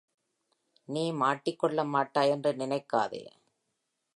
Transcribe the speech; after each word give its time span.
நீ 0.89 1.03
மாட்டிக்கொள்ள 1.11 1.83
மாட்டாய் 1.85 2.29
என்று 2.29 2.53
நினைக்காதே. 2.53 3.23